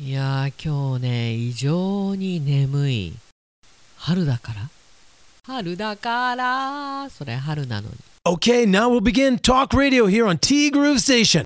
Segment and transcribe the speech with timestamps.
[0.00, 3.14] いやー今日ね異常に眠い。
[3.96, 4.70] 春だから？
[5.44, 7.10] 春だから。
[7.10, 7.94] それ春なのに。
[8.24, 11.44] Okay, now we'll begin Talk Radio here on T Groove Station.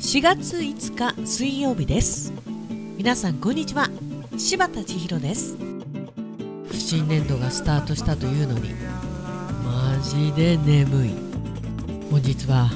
[0.00, 2.34] 4月5日水曜日です。
[2.98, 3.88] 皆さんこんにちは。
[4.36, 5.56] 柴田千尋です。
[6.74, 8.74] 新年度がスタートしたというのに
[9.64, 11.10] マジで眠い。
[12.10, 12.68] 本日は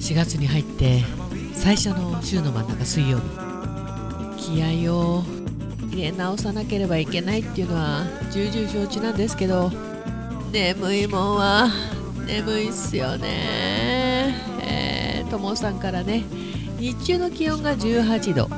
[0.00, 1.04] 4月に入って
[1.54, 3.24] 最初の週の真ん中水曜日。
[4.38, 5.22] 気合を
[5.92, 9.70] 入れ直さなければいけないっていうのは重々承知なんですけど
[10.50, 11.68] 眠いもんは
[12.26, 14.34] 眠いっすよね。
[14.62, 16.24] え、ともさんからね
[16.78, 18.48] 日中の気温が18度。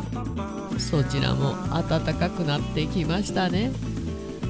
[0.79, 3.73] そちらも暖かくなってきましたね。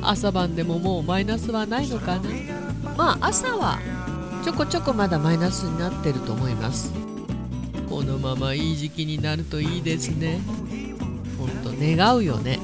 [0.03, 2.23] 朝晩でももうマイナスはないのかな。
[2.97, 3.79] まあ朝は
[4.43, 6.93] ちょこちょこまだマイナスになってると思います。
[7.89, 10.41] このままいい時期になるといいですね。
[11.39, 12.59] ほんと願うよね。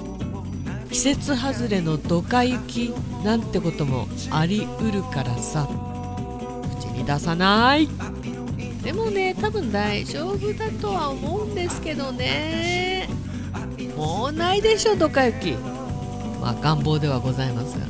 [0.91, 2.93] 季節外れのドカ雪
[3.25, 5.69] なんてこともありうるからさ。
[6.81, 7.89] 口に出さない。
[8.83, 13.09] でもね多分大丈夫だとは思うんですけどね。
[13.97, 15.53] もうないでしょドカ雪。
[16.41, 17.87] まあ願望ではございますが。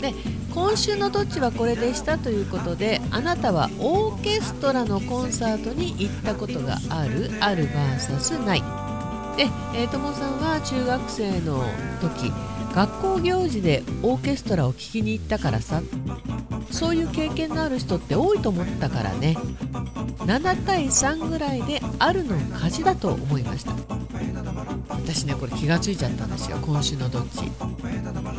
[0.00, 0.12] で
[0.58, 8.60] 今週のどっちはこれでしたということであなたはオーケストラのコンサートに行ったことがあるある VS ない。
[9.36, 9.44] で、
[9.76, 11.64] えー、さんは中学生の
[12.00, 12.32] 時
[12.74, 15.80] 学校行事でオーケストラを聴きに行ったからさ。
[16.70, 19.36] そういう経験のある人って多いと思ったからね。
[20.26, 23.72] 7対3ぐらいであるの勝ちだと思いました。
[25.08, 27.46] 私ねこれ気がついちゃったんですよ今週のどっち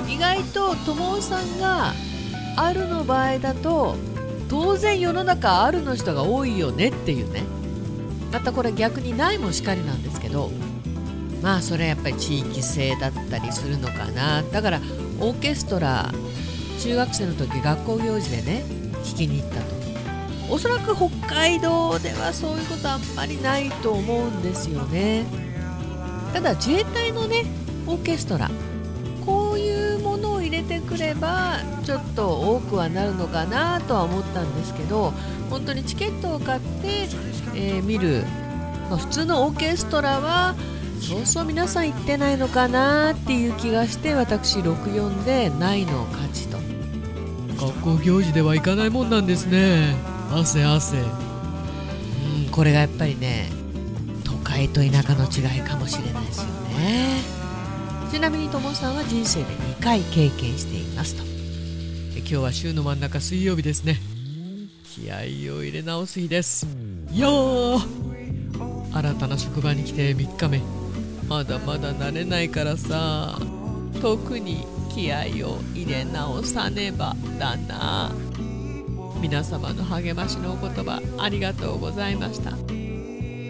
[0.07, 1.93] 意外と友さんが
[2.55, 3.95] あるの場合だと
[4.49, 7.43] 当然世の中あるの人が多いよねっていうね。
[8.31, 10.51] またこれ逆にないもしかりなんですけど
[11.41, 14.43] まあそれはやっぱり地域性だったりするのかな。
[14.43, 14.81] だから
[15.19, 16.11] オーケストラ
[16.79, 18.63] 中学生の時学校行事でね
[19.03, 19.79] 聴きに行ったと。
[20.51, 25.25] おそらく北海道ではそういうことあんまりないと思うんですよね。
[26.33, 27.45] ただ自衛隊のね
[27.87, 28.49] オーケストラ
[30.61, 35.13] れてくればちょっと多くはなるのかなとは思ったんですけど
[35.49, 37.07] 本当にチケットを買って、
[37.55, 38.23] えー見る、
[38.89, 40.55] まあ、普通のオーケストラは
[41.01, 46.57] そうそう皆さん行ってないのかなっていう気がして私64でないの勝ちと。
[47.57, 49.95] 学校行事では行かないもんなんですね。
[50.31, 50.97] 汗汗。
[50.97, 51.01] う
[52.47, 53.49] んこれがやっぱりね
[54.23, 57.38] 都会と田舎の違いかもしれないですよね
[58.11, 61.23] ちなみにともさんは人生で2回経験していますと。
[62.17, 63.97] 今日は週の真ん中水曜日ですね。
[64.83, 66.65] 気合を入れ直す日です。
[67.13, 68.95] よー。
[68.97, 70.61] 新たな職場に来て3日目。
[71.27, 73.37] まだまだ慣れないからさ。
[74.01, 78.11] 特に気合を入れ直さねばだな。
[79.21, 82.53] 皆様の励ましのお言葉ありがとうございました。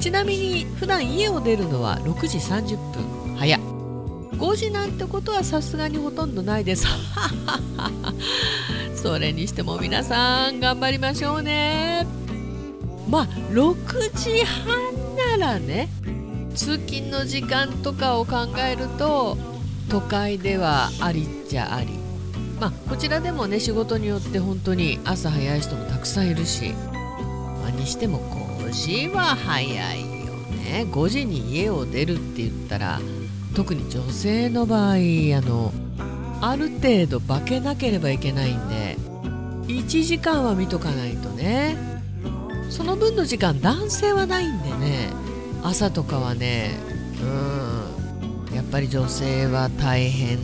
[0.02, 3.19] ちなみに普段家を出るのは6時30分。
[4.40, 6.88] 5時なんてことはさすがにほとんどないです。
[8.96, 12.08] それにしても皆さん頑張りましょうね。
[13.10, 13.76] まあ6
[14.16, 15.90] 時半ならね
[16.56, 19.38] 通勤の時間とかを考えると
[19.90, 21.88] 都会ではありっちゃあり。
[22.62, 26.74] まあこちらでもね仕事によって本当に朝早い人もたくさんいるし、
[27.62, 28.20] まあ、にしても
[28.64, 30.34] 5時は早いよ
[30.64, 30.88] ね。
[30.90, 33.02] 5時に家を出るって言ったら
[33.56, 34.98] 特に女性の場合あ
[35.42, 35.74] の
[36.42, 38.98] ある程度化けなければいけないんで
[39.68, 41.78] 1時間は見とかないとね。
[42.70, 45.10] その分の時間男性はないんでね。
[45.64, 46.72] 朝とかはね
[47.22, 50.40] うんやっぱり女性は大変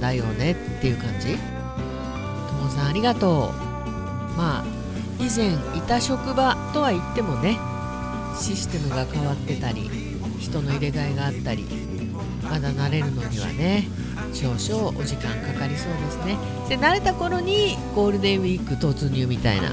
[0.00, 1.36] だよねっていう感じ。
[1.36, 3.68] ともさんありがとう。
[4.36, 4.64] まあ
[5.18, 7.58] 以前いた職場とは言ってもね
[8.38, 9.90] システムが変わってたり
[10.38, 11.64] 人の入れ替えがあったり
[12.42, 13.88] まだ慣れるのにはね
[14.32, 16.36] 少々お時間かかりそうですね。
[16.68, 19.72] で慣れた頃にゴールデンウィーク突入みたいな。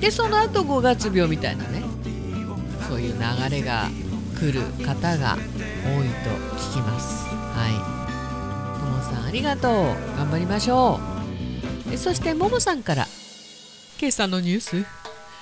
[0.00, 1.82] でその後5月病みたいなね。
[2.88, 3.88] そういう流れが
[4.38, 7.24] 来る方が多いと聞きます。
[7.26, 8.80] はい。
[8.80, 9.72] ともさんありがとう。
[10.18, 11.00] 頑張りましょ
[11.90, 11.96] う。
[11.96, 13.06] そしてももさんから。
[14.00, 14.84] 今朝のニュース。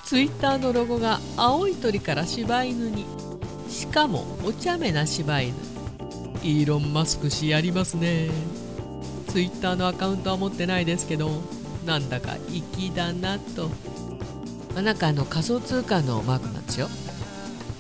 [0.04, 3.06] ツイッターのロゴが青い鳥から柴犬に。
[3.68, 5.54] しかもお茶目な柴犬。
[6.42, 8.30] イーロン・マスク氏やりますね。
[9.28, 11.30] ツイッターのアカウントは持ってないですけど
[11.86, 13.68] なんだか粋だなと、
[14.74, 16.88] まあ、なんかあの仮想通貨のマークなんですよ。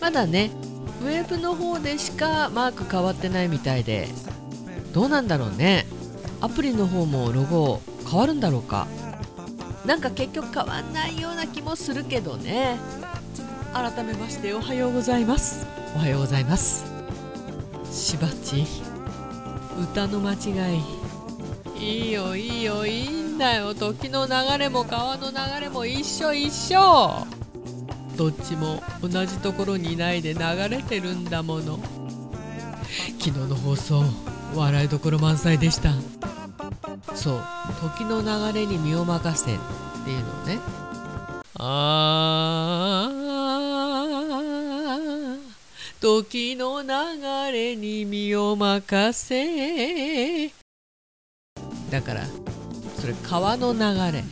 [0.00, 0.50] まだね
[1.02, 4.08] ウェブの方でしかマーク変わってないみたいで
[4.92, 5.86] どうなんだろうね。
[6.40, 8.86] アプリの方もロゴ変わるんだろうか。
[9.86, 12.78] なんか結局変わんないような気もするけどね。
[13.72, 15.66] 改めましておはようございます。
[15.94, 16.89] おはようございます
[17.90, 18.64] しばち？
[19.80, 20.82] 歌の間違い。
[21.76, 22.86] いいよいいよ。
[22.86, 23.74] いいんだよ。
[23.74, 27.26] 時の流れも川の流れも一緒一緒。
[28.16, 31.78] どっちも同じところにいないで流れてるんだもの。
[33.18, 34.04] 昨日の放送
[34.54, 35.92] 笑いどころ満載でした。
[37.14, 37.44] そう
[37.80, 39.58] 時の流れに身を任せっ
[40.04, 40.58] ていうのをね。
[41.62, 42.49] あ
[46.00, 46.88] 時の流
[47.52, 50.48] れに身を任せ。
[51.90, 52.24] だから
[52.96, 53.80] それ川の流
[54.10, 54.24] れ。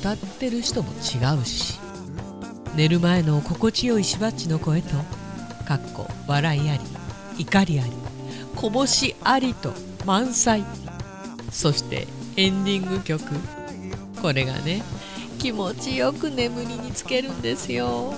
[0.00, 1.78] 歌ってる人も違うし。
[2.74, 4.88] 寝る前の心地よいしばっちの声と
[5.64, 6.80] かっこ笑いあり
[7.38, 7.92] 怒りあり
[8.56, 9.72] こぼしありと
[10.04, 10.64] 満載。
[11.52, 13.22] そしてエンディング曲。
[14.20, 14.82] これがね
[15.38, 18.12] 気持ちよく眠りにつけるんですよ。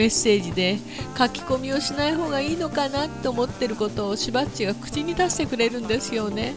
[0.00, 0.78] メッセージで
[1.18, 6.54] 書き込みをしない方がいいのかなって思ってることをしばっちが口に出してくれるんですよね。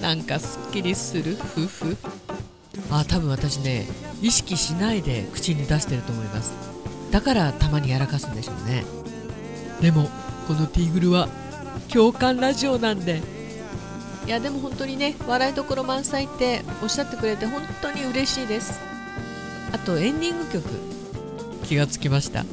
[0.00, 1.96] なんかすっきりする夫婦。
[2.92, 3.88] あ多分私ね
[4.22, 6.52] 意識しないで口に出してると思います。
[7.10, 8.84] だからたまにやらかすんでしょうね。
[9.80, 10.08] でも
[10.46, 11.28] このティーグルは
[11.92, 13.20] 共感ラジオなんで。
[14.28, 18.78] いやでも本当にね笑いどころ満載っておっしゃってくれて本当に嬉しいです。
[19.72, 20.93] あとエンディング曲
[21.64, 22.44] 気がつきました。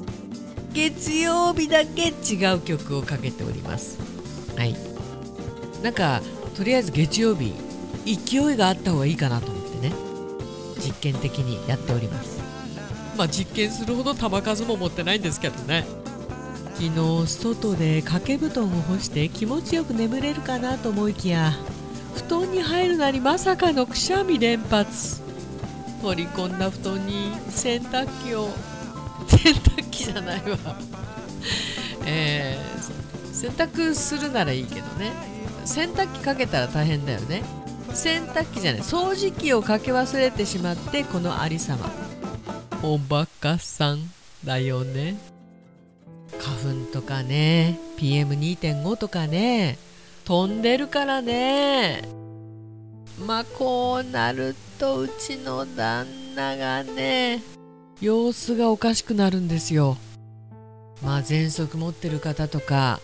[0.74, 4.00] 月曜日だけ違う曲をかけております。
[4.58, 4.76] はい。
[5.84, 6.22] なんか
[6.56, 7.54] とりあえず月曜日
[8.06, 9.94] 勢いがあった方がいいかなと思ってね。
[10.78, 12.40] 実験的にやっております。
[13.18, 15.86] まあ実験するほど球数も持ってないんですけどね。
[16.76, 21.54] 昨日外で掛け布団を干して気持ちよく眠れるかなと思いきや
[22.16, 25.22] 布団に入るなりまさかのくしゃみ連発。
[26.02, 28.50] 取り込んだ布団に洗濯機を
[29.38, 30.58] 洗濯機じゃないわ。
[32.06, 35.12] えー、洗濯するならいいけどね。
[35.66, 37.44] 洗濯機かけたら大変だよね。
[37.94, 38.82] 洗濯機じゃない。
[38.82, 41.90] 掃除機をかけ忘れてしまってこのありさま。
[42.84, 44.00] おバカさん
[44.44, 45.18] だよね。
[46.40, 47.80] 花粉とかね。
[47.98, 49.78] PM2.5 とかね。
[50.26, 52.02] 飛んでるからね。
[53.26, 57.44] まあこうなるとうちの旦那がね
[58.02, 59.98] 様子がおかしくなるんですよ。
[61.04, 63.00] まあ喘息持ってる方とか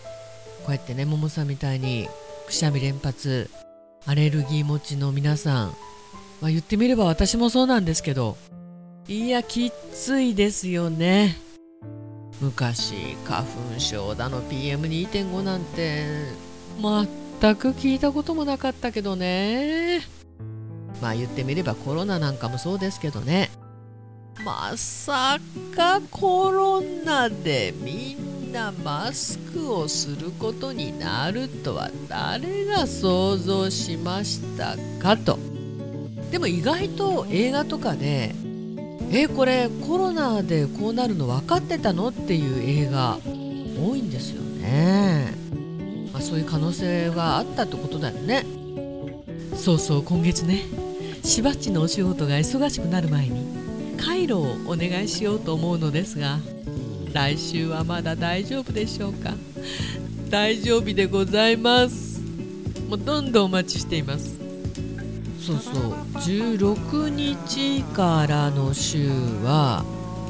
[0.64, 2.08] こうやってねももさんみたいに
[2.46, 3.50] くしゃみ連発
[4.06, 5.68] アレルギー持ちの皆さん、
[6.40, 8.36] まあ、言ってみれば私もそうなんですけど
[9.08, 11.36] いやきっついですよね。
[12.40, 16.04] 昔花粉症だの PM2.5 なんて
[16.80, 20.02] 全く聞いたこともなかったけどね。
[21.00, 23.50] まあ言ってみればコロナなんかもそうですけどね。
[24.44, 25.38] まさ
[25.74, 35.38] かコロナでみんなマスクをすることになるとは誰が想像しましたかと。
[36.30, 38.34] でも意外と映画とかで
[39.10, 45.32] えこれコロナでこうなるの分かってたのっていう映画多いんですよね、
[46.12, 48.44] まあ、そういう可能性があったってことだよね。
[49.56, 50.62] そうそう今月ね
[51.24, 53.67] しばっちのお仕事が忙しくなる前に
[53.98, 56.38] カイロをお願いしようと思うのですが
[57.12, 59.34] 来週はまだ大丈夫でしょうか？
[60.30, 62.20] 大丈夫でございます。
[62.88, 64.36] もうどんどんお待ちしています。
[65.40, 65.74] そうそう。
[66.18, 69.08] 16日からの週
[69.42, 69.82] は、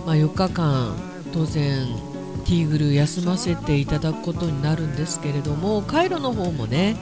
[0.07, 0.95] まあ、4日間
[1.33, 1.89] 当然
[2.45, 6.97] ティーグル休ませていただくことになるんですけれどもカイロの方もね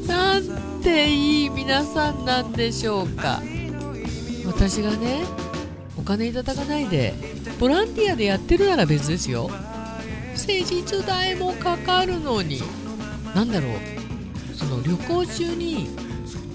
[0.07, 3.41] なんていい皆さんなんでしょうか。
[4.45, 5.23] 私がね
[5.97, 7.13] お金いただかないで
[7.59, 9.49] ボランティアでやってるなら別ですよ。
[10.35, 12.61] 施術代もかかるのに。
[13.35, 13.71] 何だろう。
[14.55, 15.89] その旅行中に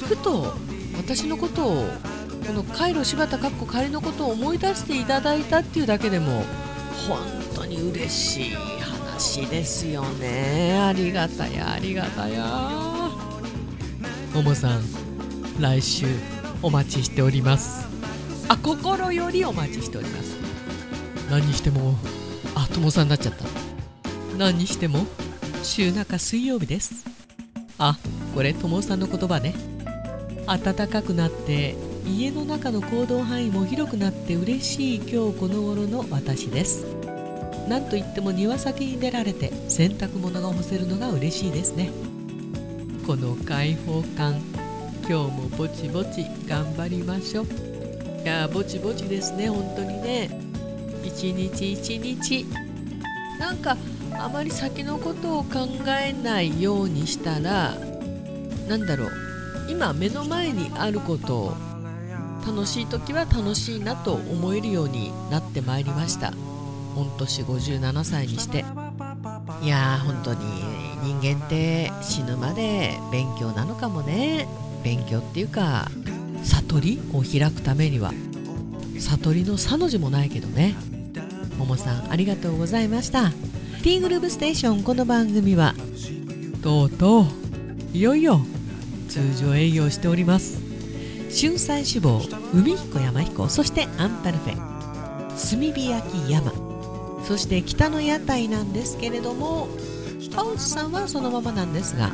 [0.01, 0.55] ふと
[1.07, 1.85] 私のことを
[2.49, 6.43] このカイロ柴田かっこ仮のことを思い出していただいたっていうだけでも
[7.09, 7.19] 本
[7.55, 10.77] 当に嬉しい話ですよね。
[10.77, 12.45] ありがたやありがたや
[14.35, 14.83] ももさん
[15.61, 16.07] 来週
[16.61, 17.87] お待ちしております。
[18.49, 20.35] あ心よりお待ちしております。
[21.31, 21.95] 何にしても
[22.57, 23.45] あともさんになっちゃった。
[24.37, 25.07] 何にしても
[25.63, 27.05] 週中水曜日です。
[27.79, 27.97] あ
[28.35, 29.55] これともさんの言葉ね。
[30.47, 31.75] 暖かくなって
[32.07, 36.85] 家の中の行動範囲も広くなって嬉しい今日この頃の私です。
[37.69, 41.91] なんといっても庭先に出られて洗濯物が干せるのが嬉しいですね。
[43.07, 44.41] この開放感
[45.09, 47.47] 今日もぼちぼち頑張りましょう。
[48.23, 50.41] いやぼちぼちですね本当にね。
[51.03, 52.47] 一日一日。
[53.41, 53.77] なんか
[54.13, 55.69] あまり先のことを考
[56.01, 57.75] えないようにしたら
[58.69, 59.26] 何だろう。
[59.69, 61.57] 今目の前にあることを
[62.47, 66.33] 楽しい時は楽しいなと思えるようになってまいりました。
[66.95, 68.65] 御年57歳にして。
[69.63, 70.41] いやー本当に
[71.03, 74.47] 人間って死ぬまで勉強なのかもね。
[74.85, 75.91] 勉強っていうか
[76.45, 78.13] 悟りを開くためには。
[78.99, 80.75] 悟りの「さ」の字もないけどね。
[81.59, 83.33] ももさんありがとうございました。
[83.83, 85.75] T グループステーションこの番組は
[86.63, 88.41] とうとういよいよ
[89.17, 90.61] 通常営業しております。
[91.39, 92.21] 春菜志望
[92.55, 96.53] 海彦山彦そしてアンタルフェ炭火焼き山
[97.25, 99.69] そして北の屋台なんですけれども
[100.35, 102.11] パウスさんはそのままなんですが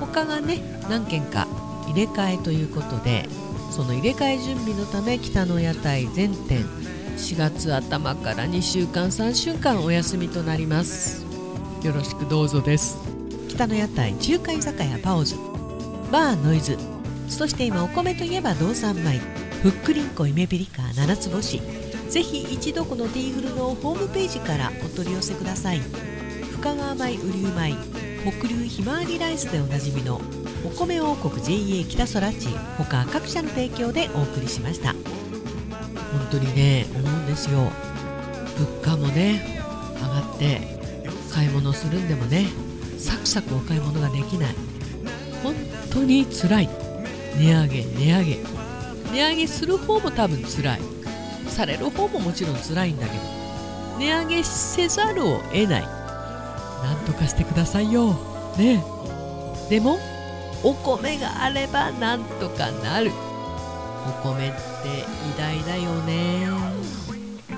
[0.00, 0.58] 他がね
[0.90, 1.46] 何件か
[1.86, 3.28] 入れ替えということで
[3.70, 6.64] その入れ替え準備のため北の屋台全店
[7.16, 11.24] 4月頭から2週間3週間お休みとなります。
[11.82, 12.98] よろしくどうぞです。
[13.48, 15.55] 北の屋台中華居酒屋パオズ。
[16.10, 16.78] バーノイズ。
[17.28, 19.20] そして今お米といえば道産米。
[19.62, 21.60] ふっくりんこ夢ピリカ七つ星。
[22.08, 25.80] ぜひ一度このティーグルのホームページからお取り寄せください。
[26.52, 27.74] 深川米雨竜米
[28.38, 30.20] 北流ひまわりライスでおなじみの
[30.64, 32.48] お米王国 JA 北空地
[32.78, 34.92] 他各社の提供でお送りしました。
[34.92, 35.00] 本
[36.30, 37.70] 当にね思うんですよ。
[38.56, 39.60] 物価もね
[39.96, 40.60] 上がって
[41.32, 42.46] 買い物するんでもね
[42.98, 44.54] サクサクお買い物ができない。
[45.42, 45.54] 本
[45.96, 46.68] 当に辛い。
[47.38, 48.38] 値上げ値上げ。
[49.12, 50.80] 値上げする方も多分辛い。
[51.48, 53.22] される方ももちろん辛いんだけど。
[53.98, 55.82] 値上げせざるを得ない。
[55.82, 58.12] なんとかしてくださいよ。
[58.58, 58.84] ね。
[59.70, 59.98] でも
[60.62, 63.10] お米があればなんとかなる。
[64.06, 64.56] お米って
[65.34, 66.46] 偉大だよね。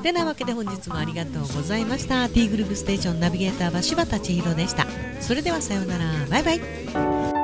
[0.03, 2.29] てなわけで本日もありがとうございました。
[2.29, 4.87] T グループステーションナビゲーターは柴田千尋でした。
[5.21, 6.05] それではさようなら。
[6.31, 7.38] バイバイ。